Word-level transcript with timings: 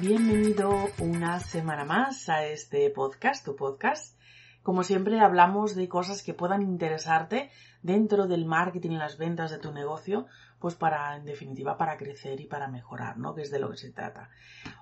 Bienvenido 0.00 0.88
una 0.98 1.40
semana 1.40 1.84
más 1.84 2.30
a 2.30 2.46
este 2.46 2.88
podcast, 2.88 3.44
tu 3.44 3.54
podcast. 3.54 4.18
Como 4.62 4.82
siempre 4.82 5.20
hablamos 5.20 5.74
de 5.74 5.90
cosas 5.90 6.22
que 6.22 6.32
puedan 6.32 6.62
interesarte 6.62 7.50
dentro 7.82 8.26
del 8.26 8.46
marketing 8.46 8.92
y 8.92 8.96
las 8.96 9.18
ventas 9.18 9.50
de 9.50 9.58
tu 9.58 9.72
negocio, 9.72 10.26
pues 10.58 10.74
para, 10.74 11.14
en 11.16 11.26
definitiva, 11.26 11.76
para 11.76 11.98
crecer 11.98 12.40
y 12.40 12.46
para 12.46 12.66
mejorar, 12.68 13.18
¿no? 13.18 13.34
Que 13.34 13.42
es 13.42 13.50
de 13.50 13.58
lo 13.58 13.70
que 13.70 13.76
se 13.76 13.92
trata. 13.92 14.30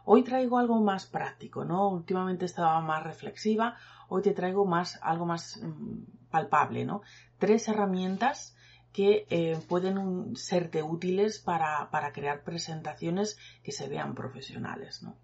Hoy 0.04 0.22
traigo 0.22 0.56
algo 0.56 0.80
más 0.80 1.06
práctico, 1.06 1.64
¿no? 1.64 1.88
Últimamente 1.88 2.44
estaba 2.44 2.80
más 2.80 3.02
reflexiva, 3.02 3.76
hoy 4.08 4.22
te 4.22 4.34
traigo 4.34 4.66
más, 4.66 5.00
algo 5.02 5.26
más 5.26 5.60
mm, 5.60 6.30
palpable, 6.30 6.84
¿no? 6.84 7.02
Tres 7.38 7.66
herramientas 7.66 8.56
que 8.92 9.26
eh, 9.30 9.58
pueden 9.68 10.36
serte 10.36 10.82
útiles 10.82 11.38
para, 11.38 11.90
para, 11.90 12.12
crear 12.12 12.42
presentaciones 12.42 13.38
que 13.62 13.72
se 13.72 13.88
vean 13.88 14.14
profesionales. 14.14 15.02
¿no? 15.02 15.16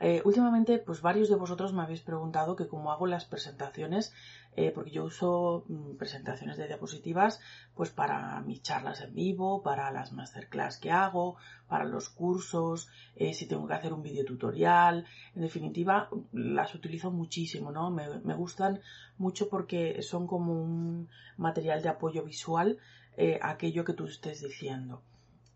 Eh, 0.00 0.22
últimamente, 0.24 0.78
pues 0.78 1.02
varios 1.02 1.28
de 1.28 1.36
vosotros 1.36 1.74
me 1.74 1.82
habéis 1.82 2.00
preguntado 2.00 2.56
que 2.56 2.68
cómo 2.68 2.90
hago 2.90 3.06
las 3.06 3.26
presentaciones, 3.26 4.14
eh, 4.56 4.72
porque 4.74 4.90
yo 4.90 5.04
uso 5.04 5.64
mm, 5.68 5.96
presentaciones 5.96 6.56
de 6.56 6.66
diapositivas, 6.66 7.40
pues 7.74 7.90
para 7.90 8.40
mis 8.40 8.62
charlas 8.62 9.00
en 9.00 9.14
vivo, 9.14 9.62
para 9.62 9.90
las 9.90 10.12
masterclass 10.12 10.78
que 10.78 10.90
hago, 10.90 11.36
para 11.68 11.84
los 11.84 12.08
cursos, 12.08 12.88
si 13.16 13.46
tengo 13.46 13.66
que 13.68 13.74
hacer 13.74 13.92
un 13.92 14.02
video 14.02 14.24
tutorial, 14.24 15.06
en 15.36 15.42
definitiva, 15.42 16.08
las 16.32 16.74
utilizo 16.74 17.12
muchísimo, 17.12 17.70
¿no? 17.70 17.90
Me, 17.90 18.34
gustan 18.34 18.80
mucho 19.18 19.48
porque 19.48 20.02
son 20.02 20.26
como 20.26 20.52
un 20.52 21.08
material 21.36 21.82
de 21.82 21.90
apoyo 21.90 22.24
visual 22.24 22.78
eh, 23.16 23.38
aquello 23.42 23.84
que 23.84 23.92
tú 23.92 24.06
estés 24.06 24.40
diciendo. 24.40 25.02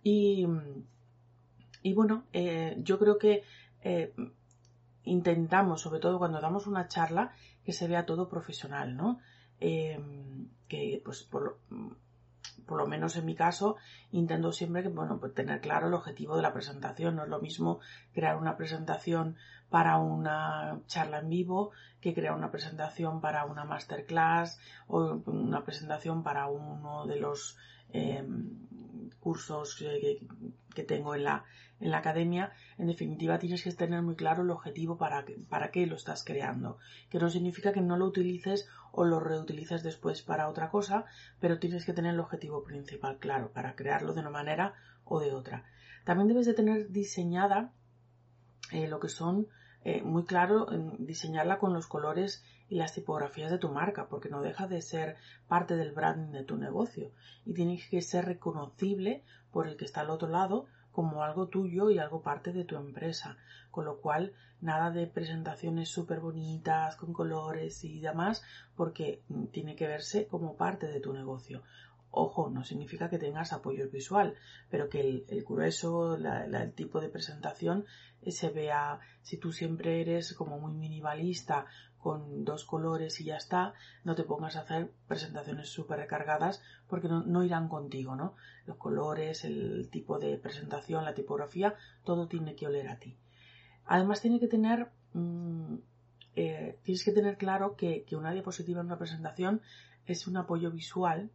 Y, 0.02 0.46
y 1.82 1.94
bueno, 1.94 2.24
eh, 2.32 2.76
yo 2.78 2.98
creo 2.98 3.16
que 3.16 3.42
eh, 3.82 4.14
intentamos, 5.04 5.80
sobre 5.80 6.00
todo 6.00 6.18
cuando 6.18 6.40
damos 6.40 6.66
una 6.66 6.88
charla, 6.88 7.32
que 7.64 7.72
se 7.72 7.88
vea 7.88 8.06
todo 8.06 8.28
profesional, 8.28 8.96
¿no? 8.96 9.20
que 9.58 11.00
pues 11.04 11.22
por, 11.22 11.58
por 12.66 12.78
lo 12.78 12.86
menos 12.86 13.16
en 13.16 13.24
mi 13.24 13.34
caso, 13.34 13.76
intento 14.10 14.52
siempre 14.52 14.82
que, 14.82 14.88
bueno, 14.88 15.18
pues 15.18 15.34
tener 15.34 15.60
claro 15.60 15.88
el 15.88 15.94
objetivo 15.94 16.36
de 16.36 16.42
la 16.42 16.52
presentación. 16.52 17.16
No 17.16 17.24
es 17.24 17.28
lo 17.28 17.40
mismo 17.40 17.80
crear 18.12 18.36
una 18.36 18.56
presentación 18.56 19.36
para 19.70 19.98
una 19.98 20.80
charla 20.86 21.18
en 21.18 21.28
vivo 21.28 21.72
que 22.00 22.14
crear 22.14 22.34
una 22.34 22.50
presentación 22.50 23.20
para 23.20 23.44
una 23.44 23.64
masterclass 23.64 24.58
o 24.86 25.22
una 25.26 25.64
presentación 25.64 26.22
para 26.22 26.48
uno 26.48 27.06
de 27.06 27.16
los 27.16 27.56
em, 27.90 28.60
cursos 29.20 29.76
que, 29.76 30.26
tengo 30.82 31.14
en 31.14 31.24
la, 31.24 31.44
en 31.80 31.90
la 31.90 31.98
academia, 31.98 32.52
en 32.78 32.86
definitiva 32.86 33.38
tienes 33.38 33.62
que 33.62 33.72
tener 33.72 34.02
muy 34.02 34.16
claro 34.16 34.42
el 34.42 34.50
objetivo 34.50 34.98
para, 34.98 35.24
para 35.48 35.70
qué 35.70 35.86
lo 35.86 35.96
estás 35.96 36.24
creando, 36.24 36.78
que 37.10 37.18
no 37.18 37.30
significa 37.30 37.72
que 37.72 37.80
no 37.80 37.96
lo 37.96 38.06
utilices 38.06 38.68
o 38.92 39.04
lo 39.04 39.20
reutilices 39.20 39.82
después 39.82 40.22
para 40.22 40.48
otra 40.48 40.70
cosa, 40.70 41.04
pero 41.40 41.58
tienes 41.58 41.84
que 41.84 41.92
tener 41.92 42.14
el 42.14 42.20
objetivo 42.20 42.64
principal 42.64 43.18
claro 43.18 43.52
para 43.52 43.74
crearlo 43.74 44.14
de 44.14 44.20
una 44.20 44.30
manera 44.30 44.74
o 45.04 45.20
de 45.20 45.32
otra. 45.32 45.64
También 46.04 46.28
debes 46.28 46.46
de 46.46 46.54
tener 46.54 46.90
diseñada 46.90 47.72
eh, 48.72 48.88
lo 48.88 49.00
que 49.00 49.08
son 49.08 49.48
eh, 49.84 50.02
muy 50.02 50.24
claro 50.24 50.66
diseñarla 50.98 51.58
con 51.58 51.74
los 51.74 51.86
colores 51.86 52.42
y 52.68 52.76
las 52.76 52.94
tipografías 52.94 53.50
de 53.50 53.58
tu 53.58 53.68
marca, 53.68 54.08
porque 54.08 54.28
no 54.28 54.42
deja 54.42 54.66
de 54.66 54.80
ser 54.80 55.16
parte 55.48 55.76
del 55.76 55.92
branding 55.92 56.32
de 56.32 56.44
tu 56.44 56.56
negocio 56.56 57.12
y 57.44 57.54
tiene 57.54 57.80
que 57.90 58.00
ser 58.02 58.24
reconocible 58.24 59.22
por 59.52 59.66
el 59.68 59.76
que 59.76 59.84
está 59.84 60.00
al 60.00 60.10
otro 60.10 60.28
lado 60.28 60.66
como 60.94 61.24
algo 61.24 61.48
tuyo 61.48 61.90
y 61.90 61.98
algo 61.98 62.22
parte 62.22 62.52
de 62.52 62.64
tu 62.64 62.76
empresa. 62.76 63.36
Con 63.72 63.84
lo 63.84 64.00
cual, 64.00 64.32
nada 64.60 64.92
de 64.92 65.08
presentaciones 65.08 65.88
súper 65.88 66.20
bonitas, 66.20 66.96
con 66.96 67.12
colores 67.12 67.82
y 67.84 68.00
demás, 68.00 68.44
porque 68.76 69.22
tiene 69.50 69.74
que 69.74 69.88
verse 69.88 70.28
como 70.28 70.56
parte 70.56 70.86
de 70.86 71.00
tu 71.00 71.12
negocio. 71.12 71.62
Ojo, 72.16 72.48
no 72.48 72.62
significa 72.62 73.10
que 73.10 73.18
tengas 73.18 73.52
apoyo 73.52 73.90
visual, 73.90 74.36
pero 74.70 74.88
que 74.88 75.00
el, 75.00 75.44
grueso, 75.44 76.14
el 76.14 76.72
tipo 76.74 77.00
de 77.00 77.08
presentación 77.08 77.86
eh, 78.22 78.30
se 78.30 78.50
vea, 78.50 79.00
si 79.22 79.36
tú 79.36 79.50
siempre 79.50 80.00
eres 80.00 80.32
como 80.34 80.60
muy 80.60 80.74
minimalista, 80.74 81.66
con 82.04 82.44
dos 82.44 82.66
colores 82.66 83.18
y 83.22 83.24
ya 83.24 83.38
está, 83.38 83.72
no 84.04 84.14
te 84.14 84.24
pongas 84.24 84.56
a 84.56 84.60
hacer 84.60 84.92
presentaciones 85.08 85.70
súper 85.70 85.98
recargadas 86.00 86.62
porque 86.86 87.08
no, 87.08 87.42
irán 87.42 87.66
contigo, 87.66 88.14
¿no? 88.14 88.34
Los 88.66 88.76
colores, 88.76 89.42
el 89.46 89.88
tipo 89.90 90.18
de 90.18 90.36
presentación, 90.36 91.06
la 91.06 91.14
tipografía, 91.14 91.76
todo 92.04 92.28
tiene 92.28 92.56
que 92.56 92.66
oler 92.66 92.88
a 92.88 92.98
ti. 92.98 93.16
Además 93.86 94.20
tiene 94.20 94.38
que 94.38 94.48
tener, 94.48 94.90
mm, 95.14 95.76
eh, 96.36 96.78
tienes 96.82 97.04
que 97.06 97.12
tener 97.12 97.38
claro 97.38 97.74
que, 97.74 98.04
que 98.04 98.16
una 98.16 98.32
diapositiva 98.32 98.82
en 98.82 98.88
una 98.88 98.98
presentación 98.98 99.62
es 100.04 100.26
un 100.26 100.36
apoyo 100.36 100.70
visual 100.70 101.30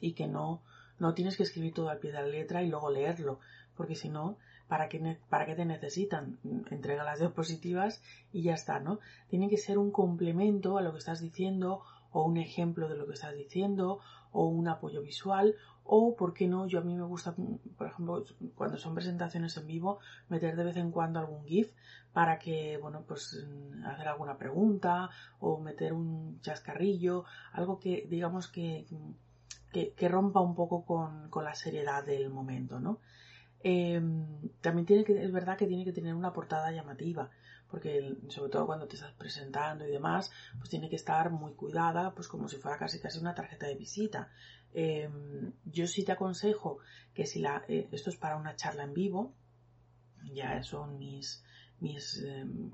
y 0.00 0.14
que 0.14 0.26
no, 0.26 0.62
no 0.98 1.12
tienes 1.12 1.36
que 1.36 1.42
escribir 1.42 1.74
todo 1.74 1.90
al 1.90 1.98
pie 1.98 2.12
de 2.12 2.22
la 2.22 2.26
letra 2.26 2.62
y 2.62 2.70
luego 2.70 2.90
leerlo, 2.90 3.40
porque 3.76 3.94
si 3.94 4.08
no, 4.08 4.38
¿para 4.68 4.88
qué, 4.88 5.18
¿para 5.28 5.46
qué 5.46 5.54
te 5.54 5.64
necesitan? 5.64 6.38
Entrega 6.70 7.04
las 7.04 7.18
diapositivas 7.18 8.02
y 8.32 8.42
ya 8.42 8.54
está, 8.54 8.80
¿no? 8.80 8.98
Tiene 9.28 9.48
que 9.48 9.56
ser 9.56 9.78
un 9.78 9.90
complemento 9.90 10.78
a 10.78 10.82
lo 10.82 10.92
que 10.92 10.98
estás 10.98 11.20
diciendo 11.20 11.82
o 12.12 12.24
un 12.24 12.36
ejemplo 12.36 12.88
de 12.88 12.96
lo 12.96 13.06
que 13.06 13.14
estás 13.14 13.34
diciendo 13.34 14.00
o 14.32 14.46
un 14.46 14.68
apoyo 14.68 15.02
visual 15.02 15.54
o, 15.84 16.16
¿por 16.16 16.34
qué 16.34 16.48
no? 16.48 16.66
Yo 16.66 16.80
a 16.80 16.82
mí 16.82 16.94
me 16.94 17.04
gusta, 17.04 17.34
por 17.78 17.86
ejemplo, 17.86 18.24
cuando 18.56 18.76
son 18.76 18.94
presentaciones 18.94 19.56
en 19.56 19.66
vivo, 19.66 20.00
meter 20.28 20.56
de 20.56 20.64
vez 20.64 20.76
en 20.76 20.90
cuando 20.90 21.20
algún 21.20 21.44
GIF 21.44 21.72
para 22.12 22.38
que, 22.38 22.78
bueno, 22.78 23.04
pues 23.06 23.46
hacer 23.84 24.08
alguna 24.08 24.36
pregunta 24.36 25.10
o 25.38 25.58
meter 25.58 25.92
un 25.92 26.40
chascarrillo, 26.40 27.24
algo 27.52 27.78
que 27.78 28.06
digamos 28.08 28.48
que 28.48 28.86
que, 29.72 30.08
rompa 30.08 30.40
un 30.40 30.54
poco 30.54 30.84
con, 30.84 31.30
la 31.44 31.54
seriedad 31.54 32.04
del 32.04 32.30
momento, 32.30 32.80
¿no? 32.80 32.98
Em, 33.68 34.48
también 34.60 34.86
tiene 34.86 35.02
que, 35.02 35.24
es 35.24 35.32
verdad 35.32 35.58
que 35.58 35.66
tiene 35.66 35.84
que 35.84 35.92
tener 35.92 36.14
una 36.14 36.32
portada 36.32 36.70
llamativa, 36.70 37.30
porque 37.68 38.16
sobre 38.28 38.48
todo 38.48 38.64
cuando 38.64 38.86
te 38.86 38.94
estás 38.94 39.12
presentando 39.14 39.84
y 39.84 39.90
demás, 39.90 40.30
pues 40.56 40.70
tiene 40.70 40.88
que 40.88 40.94
estar 40.94 41.32
muy 41.32 41.52
cuidada, 41.54 42.14
pues 42.14 42.28
como 42.28 42.48
si 42.48 42.58
fuera 42.58 42.78
casi 42.78 43.00
casi 43.00 43.18
una 43.18 43.34
tarjeta 43.34 43.66
de 43.66 43.74
visita. 43.74 44.30
Em, 44.72 45.52
yo 45.64 45.88
sí 45.88 46.04
te 46.04 46.12
aconsejo 46.12 46.78
que 47.12 47.26
si 47.26 47.40
la, 47.40 47.64
eh, 47.66 47.88
esto 47.90 48.10
es 48.10 48.16
para 48.16 48.36
una 48.36 48.54
charla 48.54 48.84
en 48.84 48.94
vivo, 48.94 49.34
ya 50.32 50.62
son 50.62 50.96
mis, 50.96 51.42
mis 51.80 52.22
em, 52.22 52.70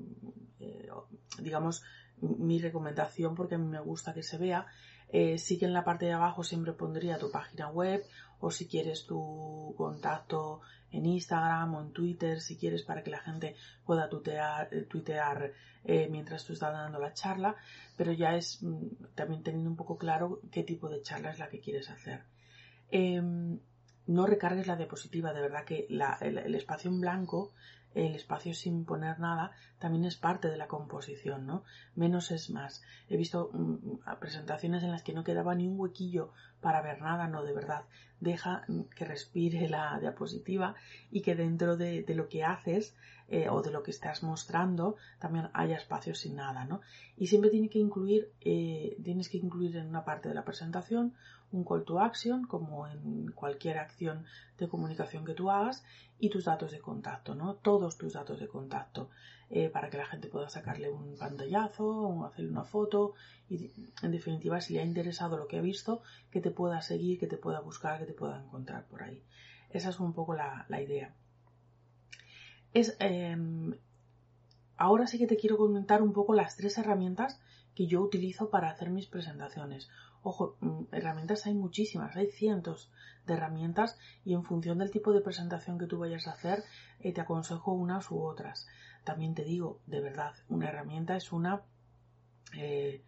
eh, 0.60 0.90
digamos, 1.38 1.82
mi 2.20 2.58
recomendación 2.58 3.34
porque 3.34 3.56
me 3.56 3.80
gusta 3.80 4.12
que 4.12 4.22
se 4.22 4.36
vea, 4.36 4.66
eh, 5.12 5.38
sí 5.38 5.58
que 5.58 5.66
en 5.66 5.74
la 5.74 5.84
parte 5.84 6.06
de 6.06 6.12
abajo 6.12 6.42
siempre 6.42 6.72
pondría 6.72 7.18
tu 7.18 7.30
página 7.30 7.68
web 7.68 8.02
o 8.40 8.50
si 8.50 8.66
quieres 8.66 9.06
tu 9.06 9.74
contacto 9.76 10.62
en 10.90 11.06
Instagram 11.06 11.74
o 11.74 11.82
en 11.82 11.92
Twitter, 11.92 12.40
si 12.40 12.56
quieres 12.56 12.82
para 12.82 13.02
que 13.02 13.10
la 13.10 13.20
gente 13.20 13.54
pueda 13.84 14.08
tutear, 14.08 14.68
eh, 14.72 14.82
tuitear 14.82 15.52
eh, 15.84 16.08
mientras 16.10 16.44
tú 16.44 16.54
estás 16.54 16.72
dando 16.72 16.98
la 16.98 17.12
charla, 17.12 17.56
pero 17.96 18.12
ya 18.12 18.34
es 18.34 18.62
mm, 18.62 19.14
también 19.14 19.42
teniendo 19.42 19.70
un 19.70 19.76
poco 19.76 19.98
claro 19.98 20.40
qué 20.50 20.62
tipo 20.62 20.88
de 20.88 21.02
charla 21.02 21.30
es 21.30 21.38
la 21.38 21.48
que 21.48 21.60
quieres 21.60 21.90
hacer. 21.90 22.24
Em, 22.90 23.60
no 24.06 24.26
recargues 24.26 24.66
la 24.66 24.76
diapositiva, 24.76 25.32
de 25.32 25.40
verdad 25.40 25.64
que 25.64 25.86
el, 25.88 26.54
espacio 26.54 26.90
en 26.90 27.00
blanco 27.00 27.52
el 27.94 28.14
espacio 28.14 28.54
sin 28.54 28.84
poner 28.84 29.18
nada 29.20 29.52
también 29.78 30.04
es 30.04 30.16
parte 30.16 30.48
de 30.48 30.56
la 30.56 30.68
composición, 30.68 31.46
¿no? 31.46 31.64
Menos 31.94 32.30
es 32.30 32.50
más. 32.50 32.82
He 33.08 33.16
visto 33.16 33.50
mm, 33.52 34.18
presentaciones 34.20 34.82
en 34.82 34.90
las 34.90 35.02
que 35.02 35.12
no 35.12 35.24
quedaba 35.24 35.54
ni 35.54 35.66
un 35.66 35.78
huequillo 35.78 36.32
para 36.60 36.82
ver 36.82 37.00
nada, 37.00 37.28
no, 37.28 37.42
de 37.42 37.52
verdad. 37.52 37.84
Deja 38.20 38.64
mm, 38.68 38.82
que 38.94 39.04
respire 39.04 39.68
la 39.68 39.98
diapositiva 40.00 40.74
y 41.10 41.22
que 41.22 41.34
dentro 41.34 41.76
de, 41.76 42.04
lo 42.08 42.28
que 42.28 42.44
haces 42.44 42.94
eh, 43.28 43.48
o 43.48 43.62
de 43.62 43.70
lo 43.70 43.82
que 43.82 43.90
estás 43.90 44.22
mostrando 44.22 44.96
también 45.18 45.48
haya 45.52 45.76
espacio 45.76 46.14
sin 46.14 46.36
nada, 46.36 46.64
¿no? 46.64 46.80
Y 47.16 47.26
siempre 47.26 47.50
tiene 47.50 47.68
que 47.68 47.78
incluir, 47.78 48.30
eh, 48.40 48.96
tienes 49.02 49.28
que 49.28 49.38
incluir 49.38 49.76
en 49.76 49.88
una 49.88 50.04
parte 50.04 50.28
de 50.28 50.34
la 50.34 50.44
presentación 50.44 51.14
un 51.52 51.64
call 51.64 51.84
to 51.84 52.00
action, 52.00 52.46
como 52.46 52.88
en 52.88 53.30
cualquier 53.32 53.78
acción 53.78 54.24
de 54.58 54.68
comunicación 54.68 55.24
que 55.24 55.34
tú 55.34 55.50
hagas, 55.50 55.84
y 56.18 56.30
tus 56.30 56.44
datos 56.44 56.72
de 56.72 56.80
contacto, 56.80 57.34
¿no? 57.34 57.54
Todos 57.54 57.98
tus 57.98 58.12
datos 58.14 58.40
de 58.40 58.48
contacto, 58.48 59.10
eh, 59.50 59.68
para 59.68 59.90
que 59.90 59.98
la 59.98 60.06
gente 60.06 60.28
pueda 60.28 60.48
sacarle 60.48 60.90
un 60.90 61.16
pantallazo 61.16 61.86
o 61.86 62.24
hacerle 62.24 62.50
una 62.50 62.64
foto, 62.64 63.14
y 63.48 63.70
en 64.02 64.12
definitiva, 64.12 64.60
si 64.60 64.74
le 64.74 64.80
ha 64.80 64.84
interesado 64.84 65.36
lo 65.36 65.46
que 65.46 65.58
ha 65.58 65.62
visto, 65.62 66.02
que 66.30 66.40
te 66.40 66.50
pueda 66.50 66.80
seguir, 66.80 67.18
que 67.18 67.26
te 67.26 67.36
pueda 67.36 67.60
buscar, 67.60 67.98
que 67.98 68.06
te 68.06 68.14
pueda 68.14 68.40
encontrar 68.42 68.86
por 68.86 69.02
ahí. 69.02 69.22
Esa 69.70 69.90
es 69.90 70.00
un 70.00 70.12
poco 70.12 70.34
la, 70.34 70.66
idea. 70.80 71.14
Es, 72.72 72.96
em, 73.00 73.74
ahora 74.76 75.06
sí 75.06 75.18
que 75.18 75.26
te 75.26 75.36
quiero 75.36 75.56
comentar 75.56 76.02
un 76.02 76.12
poco 76.12 76.34
las 76.34 76.56
tres 76.56 76.78
herramientas 76.78 77.40
que 77.74 77.86
yo 77.86 78.00
utilizo 78.00 78.50
para 78.50 78.70
hacer 78.70 78.90
mis 78.90 79.06
presentaciones. 79.06 79.88
Ojo, 80.22 80.56
mm, 80.60 80.84
herramientas 80.92 81.46
hay 81.46 81.54
muchísimas, 81.54 82.16
hay 82.16 82.30
cientos 82.30 82.90
de 83.26 83.34
herramientas 83.34 83.98
y 84.24 84.34
en 84.34 84.44
función 84.44 84.78
del 84.78 84.90
tipo 84.90 85.12
de 85.12 85.20
presentación 85.20 85.78
que 85.78 85.86
tú 85.86 85.98
vayas 85.98 86.28
a 86.28 86.32
hacer, 86.32 86.62
eh, 87.00 87.12
te 87.12 87.20
aconsejo 87.20 87.72
unas 87.72 88.10
u 88.10 88.22
otras. 88.22 88.68
También 89.04 89.34
te 89.34 89.44
digo, 89.44 89.80
de 89.86 90.00
verdad, 90.00 90.34
una 90.48 90.68
herramienta 90.68 91.16
es 91.16 91.32
una, 91.32 91.62
eh, 92.54 93.02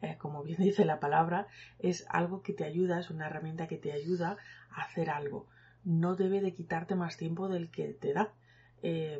eh, 0.00 0.16
como 0.18 0.44
bien 0.44 0.58
dice 0.62 0.84
la 0.84 1.00
palabra, 1.00 1.48
es 1.80 2.06
algo 2.08 2.42
que 2.42 2.52
te 2.52 2.64
ayuda, 2.64 3.00
es 3.00 3.10
una 3.10 3.26
herramienta 3.26 3.66
que 3.66 3.76
te 3.76 3.92
ayuda 3.92 4.36
a 4.70 4.82
hacer 4.82 5.10
algo. 5.10 5.48
No 5.82 6.14
debe 6.14 6.40
de 6.40 6.54
quitarte 6.54 6.94
más 6.94 7.16
tiempo 7.16 7.48
del 7.48 7.70
que 7.70 7.94
te 7.94 8.12
da. 8.12 8.32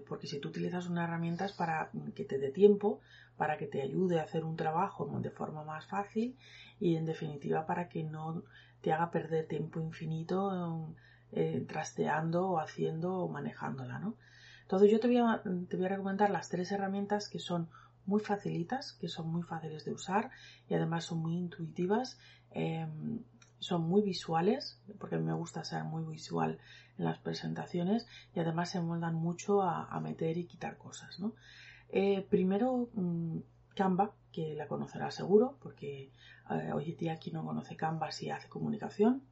Porque 0.08 0.26
si 0.26 0.40
tú 0.40 0.48
utilizas 0.48 0.88
una 0.88 1.04
herramienta 1.04 1.44
es 1.44 1.52
para 1.52 1.90
que 2.14 2.24
te 2.24 2.38
dé 2.38 2.50
tiempo, 2.50 3.00
para 3.36 3.56
que 3.56 3.66
te 3.66 3.82
ayude 3.82 4.20
a 4.20 4.24
hacer 4.24 4.44
un 4.44 4.56
trabajo 4.56 5.06
de 5.20 5.30
forma 5.30 5.64
más 5.64 5.86
fácil 5.86 6.36
y 6.78 6.96
en 6.96 7.06
definitiva 7.06 7.66
para 7.66 7.88
que 7.88 8.02
no 8.02 8.42
te 8.80 8.92
haga 8.92 9.10
perder 9.10 9.46
tiempo 9.46 9.80
infinito 9.80 10.94
eh, 11.32 11.64
trasteando 11.68 12.48
o 12.48 12.58
haciendo 12.58 13.16
o 13.16 13.28
manejándola, 13.28 13.98
¿no? 13.98 14.16
Entonces 14.62 14.90
yo 14.90 15.00
te 15.00 15.08
voy, 15.08 15.18
a, 15.18 15.42
te 15.68 15.76
voy 15.76 15.86
a 15.86 15.88
recomendar 15.88 16.30
las 16.30 16.48
tres 16.48 16.70
herramientas 16.72 17.28
que 17.28 17.38
son 17.38 17.68
muy 18.06 18.20
facilitas, 18.20 18.92
que 18.92 19.08
son 19.08 19.28
muy 19.30 19.42
fáciles 19.42 19.84
de 19.84 19.92
usar 19.92 20.30
y 20.68 20.74
además 20.74 21.04
son 21.04 21.18
muy 21.18 21.36
intuitivas, 21.36 22.18
em, 22.50 23.22
son 23.60 23.82
muy 23.82 24.02
visuales, 24.02 24.80
porque 24.98 25.18
me 25.18 25.34
gusta 25.34 25.62
ser 25.64 25.84
muy 25.84 26.02
visual 26.04 26.58
en 26.98 27.04
las 27.04 27.18
presentaciones 27.18 28.08
y 28.34 28.40
además 28.40 28.70
se 28.70 28.80
moldan 28.80 29.14
mucho 29.14 29.62
a, 29.62 30.00
meter 30.00 30.36
y 30.38 30.46
quitar 30.46 30.76
cosas, 30.76 31.20
¿no? 31.20 31.34
Eh, 31.90 32.26
primero, 32.28 32.88
mm, 32.94 33.38
Canva, 33.74 34.12
que 34.32 34.54
la 34.54 34.66
conocerá 34.66 35.10
seguro, 35.10 35.58
porque 35.62 36.10
eh, 36.50 36.72
hoy 36.72 36.90
en 36.90 36.96
día 36.96 37.12
aquí 37.12 37.30
no 37.30 37.44
conoce 37.44 37.76
Canva 37.76 38.10
si 38.10 38.30
hace 38.30 38.48
comunicación. 38.48 39.22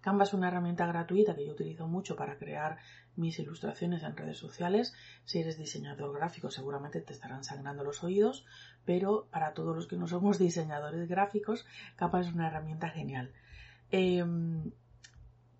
Canva 0.00 0.24
es 0.24 0.32
una 0.32 0.48
herramienta 0.48 0.86
gratuita 0.86 1.34
que 1.34 1.44
yo 1.46 1.52
utilizo 1.52 1.86
mucho 1.86 2.16
para 2.16 2.38
crear 2.38 2.78
mis 3.16 3.38
ilustraciones 3.38 4.02
en 4.02 4.16
redes 4.16 4.38
sociales. 4.38 4.94
Si 5.24 5.40
eres 5.40 5.58
diseñador 5.58 6.14
gráfico 6.14 6.50
seguramente 6.50 7.00
te 7.02 7.12
estarán 7.12 7.44
sangrando 7.44 7.84
los 7.84 8.02
oídos, 8.02 8.46
pero 8.84 9.26
para 9.30 9.52
todos 9.52 9.74
los 9.76 9.86
que 9.86 9.96
no 9.96 10.06
somos 10.06 10.38
diseñadores 10.38 11.08
gráficos, 11.08 11.66
Canva 11.96 12.20
es 12.20 12.32
una 12.32 12.48
herramienta 12.48 12.88
genial. 12.88 13.32
Em, 13.90 14.70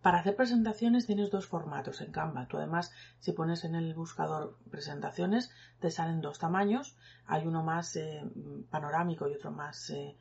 para 0.02 0.20
hacer 0.20 0.34
presentaciones 0.34 1.06
tienes 1.06 1.30
dos 1.30 1.46
formatos 1.46 2.00
en 2.00 2.10
Canva. 2.10 2.46
Tú 2.46 2.56
además, 2.56 2.92
si 3.18 3.32
pones 3.32 3.64
en 3.64 3.74
el 3.74 3.92
buscador 3.94 4.56
presentaciones, 4.70 5.50
te 5.78 5.90
salen 5.90 6.22
dos 6.22 6.38
tamaños. 6.38 6.96
Hay 7.26 7.46
uno 7.46 7.62
más 7.62 7.96
eh, 7.96 8.22
panorámico 8.70 9.28
y 9.28 9.34
otro 9.34 9.50
más 9.50 9.90
eh, 9.90 10.16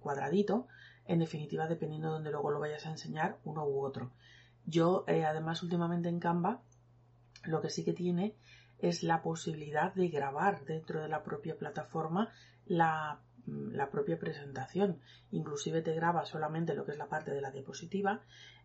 cuadradito. 0.00 0.66
En 1.06 1.20
definitiva, 1.20 1.68
dependiendo 1.68 2.08
de 2.08 2.14
donde 2.14 2.30
luego 2.32 2.50
lo 2.50 2.58
vayas 2.58 2.86
a 2.86 2.90
enseñar, 2.90 3.38
uno 3.44 3.64
u 3.64 3.84
otro. 3.84 4.10
Yo, 4.66 5.04
eh, 5.06 5.24
además, 5.24 5.62
últimamente 5.62 6.08
en 6.08 6.18
Canva, 6.18 6.60
lo 7.44 7.60
que 7.60 7.70
sí 7.70 7.84
que 7.84 7.92
tiene 7.92 8.34
es 8.82 9.02
la 9.02 9.22
posibilidad 9.22 9.94
de 9.94 10.08
grabar 10.08 10.64
dentro 10.66 11.00
de 11.00 11.08
la 11.08 11.22
propia 11.22 11.56
plataforma 11.56 12.30
la 12.66 13.20
la 13.44 13.90
propia 13.90 14.20
presentación. 14.20 15.00
Inclusive 15.32 15.82
te 15.82 15.96
graba 15.96 16.24
solamente 16.24 16.76
lo 16.76 16.84
que 16.84 16.92
es 16.92 16.96
la 16.96 17.08
parte 17.08 17.32
de 17.32 17.40
la 17.40 17.50
diapositiva 17.50 18.22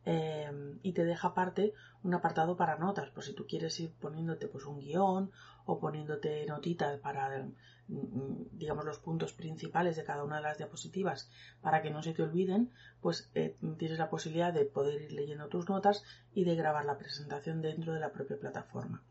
Em, 0.10 0.80
y 0.84 0.94
te 0.94 1.04
deja 1.04 1.28
aparte 1.28 1.74
un 2.02 2.14
apartado 2.14 2.56
para 2.56 2.78
notas, 2.78 3.10
por 3.10 3.26
si 3.26 3.34
tú 3.34 3.46
quieres 3.46 3.78
ir 3.82 3.92
poniéndote 3.92 4.48
pues 4.48 4.66
un 4.66 4.80
guion 4.80 5.32
o 5.66 5.82
poniéndote 5.82 6.46
notitas 6.46 6.98
para 7.02 7.44
mm, 7.90 8.58
digamos 8.58 8.86
los 8.86 9.00
puntos 9.00 9.34
principales 9.34 9.98
de 9.98 10.06
cada 10.06 10.24
una 10.24 10.38
de 10.38 10.44
las 10.44 10.58
diapositivas 10.58 11.30
para 11.62 11.82
que 11.82 11.92
no 11.92 12.02
se 12.04 12.14
te 12.14 12.24
olviden, 12.24 12.72
pues 13.02 13.30
eh, 13.36 13.58
tienes 13.78 14.00
la 14.00 14.10
posibilidad 14.10 14.54
de 14.54 14.64
poder 14.64 15.02
ir 15.02 15.12
leyendo 15.12 15.50
tus 15.50 15.68
notas 15.68 16.06
y 16.34 16.46
de 16.46 16.56
grabar 16.56 16.86
la 16.86 16.98
presentación 16.98 17.62
dentro 17.62 17.92
de 17.94 18.00
la 18.00 18.14
propia 18.14 18.40
plataforma. 18.40 19.04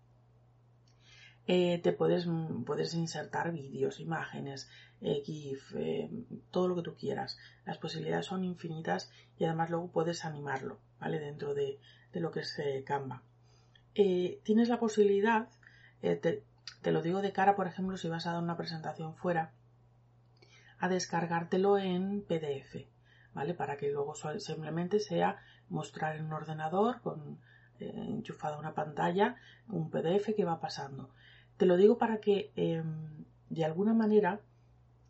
Eh, 1.49 1.79
te 1.79 1.93
puedes, 1.93 2.27
puedes 2.65 2.95
insertar 2.95 3.53
vídeos, 3.53 4.01
imágenes, 4.01 4.69
eh, 5.01 5.23
GIF, 5.25 5.75
eh, 5.77 6.11
todo 6.51 6.67
lo 6.67 6.75
que 6.75 6.83
tú 6.83 6.97
quieras. 6.97 7.39
Las 7.65 7.79
posibilidades 7.79 8.27
son 8.27 8.43
infinitas 8.43 9.13
y 9.39 9.45
además 9.45 9.71
luego 9.71 9.93
puedes 9.93 10.25
animarlo, 10.25 10.81
¿vale? 10.99 11.21
Dentro 11.21 11.55
de, 11.55 11.79
lo 12.13 12.31
que 12.31 12.41
es 12.41 12.57
Canva. 12.85 13.23
tienes 13.95 14.69
la 14.69 14.81
posibilidad, 14.81 15.49
te, 16.01 16.43
te, 16.83 16.91
lo 16.91 17.03
digo 17.03 17.21
de 17.21 17.33
cara, 17.33 17.55
por 17.55 17.67
ejemplo, 17.67 17.97
si 17.99 18.09
vas 18.09 18.27
a 18.27 18.33
dar 18.33 18.43
una 18.43 18.57
presentación 18.57 19.15
fuera, 19.15 19.53
a 20.79 20.89
descargártelo 20.89 21.79
en 21.79 22.23
PDF, 22.23 22.87
¿vale? 23.35 23.55
Para 23.55 23.77
que 23.77 23.91
luego 23.91 24.15
simplemente 24.39 24.99
sea 24.99 25.37
mostrar 25.69 26.17
en 26.17 26.25
un 26.25 26.33
ordenador 26.33 27.03
con 27.03 27.39
enchufada 27.79 28.59
una 28.59 28.75
pantalla 28.75 29.37
un 29.69 29.91
PDF 29.91 30.35
que 30.35 30.45
va 30.47 30.61
pasando. 30.61 31.11
Te 31.57 31.67
lo 31.67 31.77
digo 31.77 31.99
para 31.99 32.21
que 32.21 32.53
em, 32.57 33.25
de 33.49 33.65
alguna 33.65 33.95
manera 33.95 34.41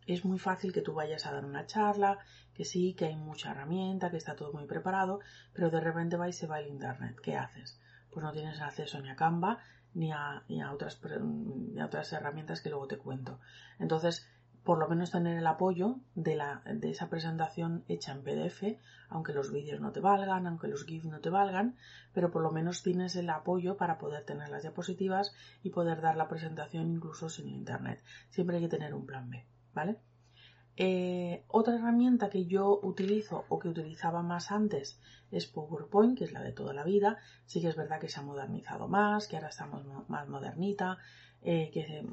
es 0.05 0.23
muy 0.23 0.39
fácil 0.39 0.71
que 0.71 0.81
tú 0.81 0.93
vayas 0.93 1.25
a 1.25 1.33
dar 1.33 1.45
una 1.45 1.65
charla, 1.65 2.19
que 2.53 2.63
sí, 2.63 2.93
que 2.93 3.05
hay 3.05 3.15
mucha 3.15 3.51
herramienta, 3.51 4.09
que 4.09 4.17
está 4.17 4.35
todo 4.35 4.53
muy 4.53 4.65
preparado, 4.65 5.19
pero 5.53 5.69
de 5.69 5.81
repente 5.81 6.15
va 6.15 6.29
y 6.29 6.33
se 6.33 6.47
va 6.47 6.59
el 6.59 6.67
internet. 6.67 7.17
¿Qué 7.21 7.35
haces? 7.35 7.79
Pues 8.09 8.23
no 8.23 8.31
tienes 8.31 8.61
acceso 8.61 9.01
ni 9.01 9.09
a 9.09 9.15
Canva 9.15 9.59
ni 9.93 10.11
a, 10.11 10.43
ni 10.47 10.61
a, 10.61 10.71
otras, 10.71 10.99
ni 11.21 11.79
a 11.79 11.85
otras 11.85 12.13
herramientas 12.13 12.61
que 12.61 12.69
luego 12.69 12.87
te 12.87 12.97
cuento. 12.97 13.39
Entonces, 13.79 14.29
por 14.67 14.79
lo 14.79 14.89
menos 14.89 15.11
tener 15.11 15.37
el 15.37 15.47
apoyo 15.47 16.01
de, 16.13 16.35
la, 16.35 16.61
de 16.65 16.89
esa 16.89 17.09
presentación 17.09 17.85
hecha 17.87 18.11
en 18.11 18.21
PDF, 18.21 18.77
aunque 19.07 19.31
los 19.31 19.49
vídeos 19.49 19.79
no 19.79 19.93
te 19.93 20.01
valgan, 20.01 20.45
aunque 20.45 20.67
los 20.67 20.83
GIF 20.83 21.05
no 21.05 21.21
te 21.21 21.29
valgan, 21.29 21.77
pero 22.11 22.31
por 22.31 22.41
lo 22.41 22.51
menos 22.51 22.83
tienes 22.83 23.15
el 23.15 23.29
apoyo 23.29 23.77
para 23.77 23.97
poder 23.97 24.25
tener 24.25 24.49
las 24.49 24.63
diapositivas 24.63 25.33
y 25.63 25.69
poder 25.69 26.01
dar 26.01 26.17
la 26.17 26.27
presentación 26.27 26.91
incluso 26.91 27.29
sin 27.29 27.47
internet. 27.47 28.03
Siempre 28.29 28.57
hay 28.57 28.63
que 28.63 28.67
tener 28.67 28.93
un 28.93 29.05
plan 29.05 29.29
B, 29.29 29.45
¿vale? 29.73 29.99
Eh, 30.75 31.45
otra 31.47 31.75
herramienta 31.75 32.29
que 32.29 32.45
yo 32.45 32.77
utilizo 32.83 33.45
o 33.47 33.59
que 33.59 33.69
utilizaba 33.69 34.21
más 34.21 34.51
antes 34.51 34.99
es 35.31 35.47
PowerPoint, 35.47 36.17
que 36.17 36.25
es 36.25 36.33
la 36.33 36.43
de 36.43 36.51
toda 36.51 36.73
la 36.73 36.83
vida. 36.83 37.19
Sí 37.45 37.61
que 37.61 37.69
es 37.69 37.77
verdad 37.77 38.01
que 38.01 38.09
se 38.09 38.19
ha 38.19 38.23
modernizado 38.23 38.89
más, 38.89 39.29
que 39.29 39.37
ahora 39.37 39.47
estamos 39.47 39.85
más 40.09 40.27
modernita, 40.27 40.97
eh, 41.41 41.71
que 41.71 42.05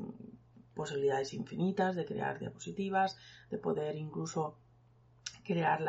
posibilidades 0.75 1.35
infinitas 1.35 1.97
de 1.97 2.05
crear 2.05 2.39
diapositivas, 2.39 3.17
de 3.51 3.59
poder 3.59 3.97
incluso 3.97 4.59
crear 5.45 5.81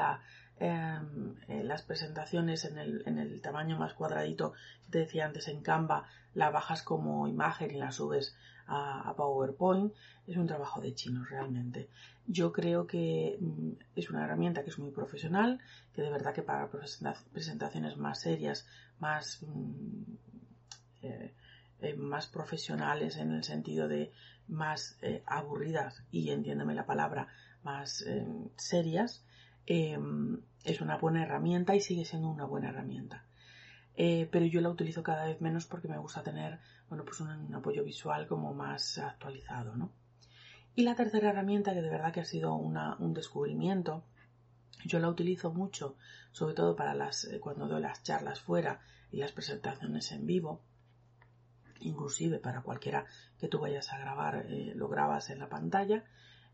em, 0.58 1.36
eh, 1.48 1.64
las 1.64 1.82
presentaciones 1.82 2.66
en 2.66 2.78
el, 2.78 3.42
tamaño 3.42 3.78
más 3.78 3.94
cuadradito 3.94 4.54
que 4.86 4.92
te 4.92 5.00
decía 5.00 5.26
antes 5.26 5.48
en 5.48 5.62
Canva, 5.62 6.08
la 6.34 6.50
bajas 6.50 6.82
como 6.84 7.28
imagen 7.28 7.72
y 7.72 7.78
la 7.78 7.92
subes 7.92 8.36
a, 8.68 9.14
PowerPoint. 9.16 9.94
Es 10.28 10.38
un 10.38 10.48
trabajo 10.48 10.82
de 10.82 10.94
chinos 10.94 11.30
realmente. 11.30 11.90
Yo 12.28 12.52
creo 12.52 12.88
que 12.88 13.38
mm, 13.40 13.72
es 13.96 14.10
una 14.10 14.24
herramienta 14.24 14.64
que 14.64 14.70
es 14.70 14.80
muy 14.80 14.92
profesional, 14.92 15.60
que 15.94 16.02
de 16.02 16.10
verdad 16.10 16.34
que 16.34 16.42
para 16.42 16.70
presentaciones 16.70 17.98
más 17.98 18.20
serias, 18.20 18.66
mm, 19.00 20.04
eh, 21.04 21.34
eh, 21.82 21.94
más 21.96 22.28
profesionales 22.28 23.18
en 23.18 23.32
el 23.32 23.44
sentido 23.44 23.88
de 23.88 24.12
más 24.48 24.98
eh, 25.02 25.24
aburridas 25.26 26.04
y 26.12 26.30
entiéndeme 26.30 26.76
la 26.76 26.86
palabra 26.86 27.28
más 27.64 28.02
eh, 28.02 28.26
serias, 28.58 29.26
em, 29.66 30.42
es 30.64 30.82
una 30.82 30.98
buena 30.98 31.24
herramienta 31.24 31.76
y 31.76 31.82
sigue 31.82 32.06
siendo 32.06 32.30
una 32.30 32.46
buena 32.46 32.70
herramienta. 32.70 33.26
eh, 33.98 34.28
pero 34.32 34.46
yo 34.46 34.60
la 34.62 34.70
utilizo 34.70 35.04
cada 35.04 35.26
vez 35.26 35.40
menos 35.42 35.66
porque 35.66 35.88
me 35.88 35.98
gusta 35.98 36.22
tener, 36.22 36.60
bueno, 36.90 37.06
pues 37.06 37.22
un, 37.22 37.56
apoyo 37.56 37.84
visual 37.84 38.28
como 38.28 38.54
más 38.54 38.98
actualizado, 38.98 39.76
¿no? 39.78 39.92
Y 40.76 40.84
la 40.84 40.96
tercera 40.96 41.30
herramienta, 41.30 41.74
que 41.74 41.82
de 41.82 41.90
verdad 41.90 42.12
que 42.12 42.20
ha 42.20 42.26
sido 42.26 42.54
un 42.56 43.14
descubrimiento, 43.14 44.04
yo 44.86 45.00
la 45.00 45.08
utilizo 45.10 45.54
mucho, 45.54 45.96
sobre 46.34 46.54
todo 46.54 46.76
para 46.76 46.94
las, 46.94 47.30
cuando 47.40 47.68
doy 47.68 47.82
las 47.82 48.04
charlas 48.04 48.42
fuera 48.42 48.82
y 49.12 49.18
las 49.18 49.32
presentaciones 49.32 50.12
en 50.12 50.26
vivo, 50.26 50.62
inclusive 51.86 52.40
para 52.40 52.62
cualquiera 52.62 53.06
que 53.40 53.48
tú 53.48 53.60
vayas 53.60 53.92
a 53.92 54.00
grabar, 54.00 54.46
eh, 54.48 54.74
lo 54.76 54.88
grabas 54.88 55.30
en 55.30 55.40
la 55.40 55.50
pantalla, 55.50 56.04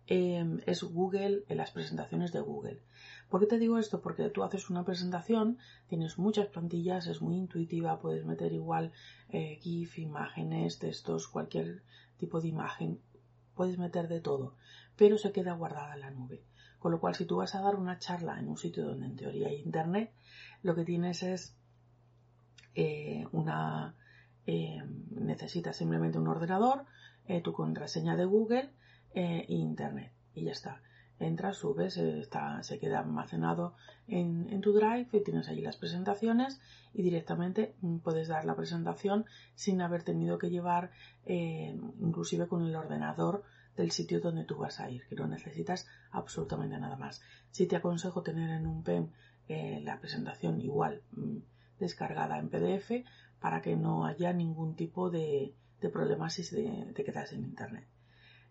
em, 0.07 0.59
es 0.65 0.83
Google, 0.83 1.43
en 1.47 1.57
las 1.57 1.71
presentaciones 1.71 2.31
de 2.31 2.41
Google. 2.41 2.81
¿Por 3.29 3.39
qué 3.39 3.47
te 3.47 3.59
digo 3.59 3.77
esto? 3.77 4.01
Porque 4.01 4.29
tú 4.29 4.43
haces 4.43 4.69
una 4.69 4.83
presentación, 4.83 5.57
tienes 5.87 6.17
muchas 6.17 6.47
plantillas, 6.47 7.07
es 7.07 7.21
muy 7.21 7.37
intuitiva, 7.37 7.99
puedes 7.99 8.25
meter 8.25 8.51
igual 8.51 8.91
eh, 9.29 9.57
GIF, 9.61 9.99
imágenes, 9.99 10.79
textos, 10.79 11.27
cualquier 11.27 11.83
tipo 12.17 12.41
de 12.41 12.49
imagen, 12.49 12.99
puedes 13.55 13.77
meter 13.77 14.07
de 14.07 14.19
todo, 14.19 14.55
pero 14.95 15.17
se 15.17 15.31
queda 15.31 15.53
guardada 15.53 15.93
en 15.93 16.01
la 16.01 16.11
nube. 16.11 16.43
Con 16.79 16.91
lo 16.91 16.99
cual, 16.99 17.13
si 17.13 17.25
tú 17.25 17.37
vas 17.37 17.53
a 17.53 17.61
dar 17.61 17.75
una 17.75 17.99
charla 17.99 18.39
en 18.39 18.49
un 18.49 18.57
sitio 18.57 18.85
donde 18.85 19.05
en 19.05 19.15
teoría 19.15 19.49
hay 19.49 19.61
internet, 19.61 20.11
lo 20.63 20.73
que 20.73 20.83
tienes 20.83 21.21
es 21.21 21.55
eh, 22.73 23.25
una 23.31 23.95
eh, 24.45 24.83
necesitas 25.11 25.77
simplemente 25.77 26.17
un 26.17 26.27
ordenador, 26.27 26.85
tu 27.43 27.53
contraseña 27.53 28.17
de 28.17 28.25
Google 28.25 28.71
e 29.13 29.45
internet 29.47 30.11
y 30.33 30.43
ya 30.43 30.51
está 30.51 30.81
entras, 31.21 31.57
subes, 31.57 31.97
eh, 31.97 32.19
está, 32.19 32.61
se 32.63 32.79
queda 32.79 32.99
almacenado 32.99 33.75
en, 34.07 34.61
tu 34.61 34.73
Drive 34.73 35.07
y 35.13 35.23
tienes 35.23 35.47
allí 35.47 35.61
las 35.61 35.77
presentaciones 35.77 36.59
y 36.93 37.03
directamente 37.03 37.75
mm, 37.81 37.97
puedes 37.97 38.27
dar 38.27 38.45
la 38.45 38.55
presentación 38.55 39.25
sin 39.55 39.81
haber 39.81 40.03
tenido 40.03 40.37
que 40.37 40.49
llevar 40.49 40.91
eh, 41.25 41.75
inclusive 41.99 42.47
con 42.47 42.65
el 42.65 42.75
ordenador 42.75 43.43
del 43.77 43.91
sitio 43.91 44.19
donde 44.19 44.43
tú 44.43 44.57
vas 44.57 44.79
a 44.79 44.89
ir, 44.89 45.07
que 45.07 45.15
no 45.15 45.27
necesitas 45.27 45.87
absolutamente 46.11 46.77
nada 46.77 46.97
más. 46.97 47.21
Si 47.51 47.67
te 47.67 47.77
aconsejo 47.77 48.21
tener 48.21 48.49
en 48.49 48.67
un 48.67 48.83
PEM 48.83 49.09
eh, 49.47 49.81
la 49.83 49.99
presentación 49.99 50.59
igual 50.61 51.01
mm, 51.11 51.37
descargada 51.81 52.39
en 52.39 52.49
PDF 52.49 53.05
para 53.41 53.61
que 53.61 53.75
no 53.75 54.05
haya 54.05 54.31
ningún 54.31 54.75
tipo 54.75 55.09
de, 55.09 55.53
de 55.81 55.89
problemas 55.89 56.35
si 56.35 56.43
te, 56.93 57.03
quedas 57.03 57.33
en 57.33 57.43
Internet. 57.43 57.87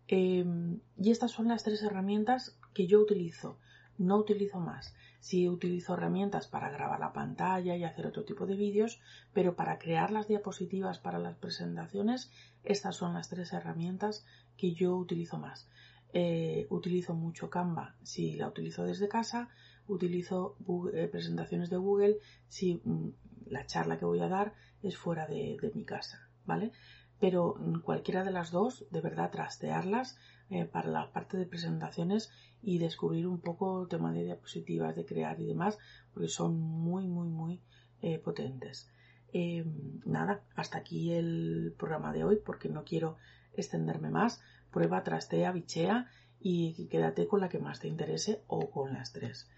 Em, 0.09 0.81
y 0.99 1.11
estas 1.13 1.31
son 1.31 1.49
las 1.49 1.63
tres 1.63 1.83
herramientas 1.83 2.59
que 2.75 2.87
yo 2.87 3.01
utilizo. 3.01 3.59
No 3.97 4.17
utilizo 4.17 4.59
más. 4.59 4.95
Sí 5.21 5.49
utilizo 5.49 5.95
herramientas 5.95 6.49
para 6.49 6.71
grabar 6.71 6.99
la 7.01 7.13
pantalla 7.13 7.77
y 7.77 7.85
hacer 7.85 8.07
otro 8.07 8.25
tipo 8.25 8.47
de 8.47 8.57
vídeos, 8.57 9.01
pero 9.33 9.55
para 9.55 9.79
crear 9.79 10.11
las 10.11 10.27
diapositivas 10.27 10.99
para 10.99 11.19
las 11.19 11.37
presentaciones, 11.37 12.31
estas 12.65 12.97
son 12.97 13.15
las 13.15 13.29
tres 13.29 13.53
herramientas 13.53 14.27
que 14.57 14.73
yo 14.73 14.97
utilizo 14.97 15.39
más. 15.39 15.69
Eh, 16.13 16.67
utilizo 16.71 17.15
mucho 17.15 17.51
Canva 17.51 17.95
si 18.03 18.35
la 18.35 18.49
utilizo 18.49 18.83
desde 18.83 19.09
casa, 19.09 19.49
utilizo 19.91 20.57
eh, 20.93 21.09
presentaciones 21.09 21.71
de 21.71 21.77
Google 21.77 22.19
si 22.49 22.81
mm, 22.85 23.13
la 23.47 23.67
charla 23.67 23.99
que 23.99 24.05
voy 24.05 24.21
a 24.21 24.29
dar 24.29 24.55
es 24.83 24.97
fuera 24.97 25.27
de, 25.27 25.59
mi 25.75 25.85
casa, 25.85 26.31
¿vale? 26.47 26.73
pero 27.21 27.55
cualquiera 27.85 28.25
de 28.25 28.31
las 28.31 28.51
dos, 28.51 28.87
de 28.91 29.03
verdad, 29.03 29.31
trastearlas 29.31 30.17
eh, 30.49 30.65
para 30.65 30.89
la 30.89 31.13
parte 31.13 31.37
de 31.37 31.45
presentaciones 31.45 32.31
y 32.63 32.79
descubrir 32.79 33.27
un 33.27 33.41
poco 33.41 33.83
el 33.83 33.89
tema 33.89 34.11
de 34.11 34.25
diapositivas, 34.25 34.97
de 34.97 35.05
crear 35.05 35.39
y 35.39 35.47
demás, 35.47 35.79
porque 36.15 36.29
son 36.29 36.59
muy, 36.59 37.07
muy, 37.07 37.29
muy 37.29 37.61
eh, 38.01 38.19
potentes. 38.19 38.91
Eh, 39.33 39.65
nada, 40.07 40.43
hasta 40.57 40.79
aquí 40.79 41.13
el 41.13 41.75
programa 41.79 42.13
de 42.13 42.25
hoy, 42.25 42.37
porque 42.45 42.71
no 42.71 42.85
quiero 42.85 43.19
extenderme 43.53 44.11
más. 44.11 44.41
Prueba, 44.73 45.05
trastea, 45.05 45.53
bichea 45.53 46.11
y 46.41 46.89
quédate 46.89 47.27
con 47.27 47.41
la 47.41 47.51
que 47.51 47.59
más 47.59 47.81
te 47.81 47.89
interese 47.89 48.43
o 48.47 48.71
con 48.71 48.95
las 48.95 49.13
tres. 49.13 49.51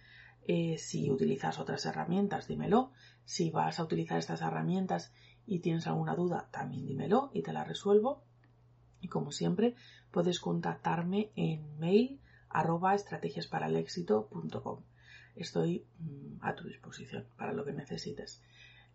Si 0.78 1.10
utilizas 1.10 1.58
otras 1.58 1.84
herramientas, 1.86 2.48
dímelo. 2.48 2.92
Si 3.24 3.50
vas 3.50 3.78
a 3.78 3.84
utilizar 3.84 4.18
estas 4.18 4.42
herramientas 4.42 5.12
y 5.46 5.60
tienes 5.60 5.86
alguna 5.86 6.14
duda, 6.14 6.48
también 6.50 6.86
dímelo 6.86 7.30
y 7.32 7.42
te 7.42 7.52
la 7.52 7.64
resuelvo. 7.64 8.24
Y 9.00 9.08
como 9.08 9.32
siempre, 9.32 9.74
puedes 10.10 10.40
contactarme 10.40 11.30
en 11.36 11.78
mail 11.78 12.20
arroba 12.48 12.94
estrategiasparalexito.com. 12.94 14.82
Estoy 15.34 15.86
mm, 15.98 16.44
a 16.44 16.54
tu 16.54 16.64
disposición 16.64 17.26
para 17.36 17.52
lo 17.52 17.64
que 17.64 17.72
necesites. 17.72 18.42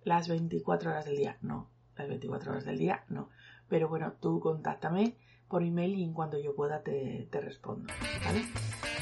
Las 0.04 0.28
24 0.28 0.92
horas 0.92 1.06
del 1.06 1.18
día, 1.18 1.38
no. 1.42 1.70
Las 1.98 2.08
24 2.08 2.52
horas 2.52 2.66
del 2.66 2.78
día, 2.78 3.04
no. 3.10 3.30
Pero 3.68 3.90
bueno, 3.90 4.14
tú 4.22 4.40
contáctame 4.40 5.18
por 5.48 5.64
email 5.64 5.96
y 5.96 6.04
en 6.04 6.14
cuanto 6.14 6.38
yo 6.38 6.56
pueda 6.56 6.82
te, 6.82 7.28
te 7.32 7.42
respondo. 7.42 7.94
¿Vale? 8.26 8.46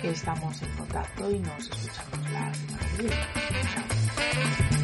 Estamos 0.04 0.62
en 0.62 0.70
contacto 0.78 1.32
y 1.32 1.40
nos 1.40 1.70
escuchamos 1.70 2.32
la 2.32 2.54
semana 2.54 2.86
que 2.96 3.04
viene. 3.04 3.16
Chao. 3.74 4.75